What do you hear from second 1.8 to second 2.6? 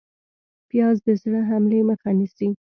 مخه نیسي